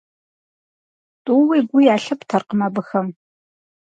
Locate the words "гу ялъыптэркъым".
1.69-2.59